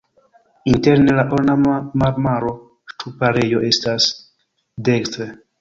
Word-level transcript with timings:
Interne 0.71 1.13
la 1.19 1.25
ornama 1.37 1.75
marmora 2.03 2.55
ŝtuparejo 2.95 3.63
estas 3.71 4.11
dekstre. 4.91 5.33